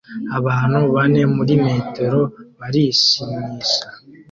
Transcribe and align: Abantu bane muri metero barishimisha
Abantu 0.37 0.79
bane 0.93 1.21
muri 1.35 1.53
metero 1.65 2.19
barishimisha 2.59 3.81